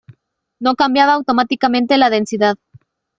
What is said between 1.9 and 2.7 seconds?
la densidad.